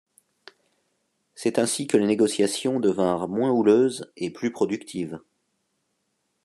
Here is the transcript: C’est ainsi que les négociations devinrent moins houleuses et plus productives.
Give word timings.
C’est 1.35 1.59
ainsi 1.59 1.85
que 1.85 1.95
les 1.95 2.07
négociations 2.07 2.79
devinrent 2.79 3.27
moins 3.27 3.51
houleuses 3.51 4.11
et 4.17 4.31
plus 4.31 4.51
productives. 4.51 5.19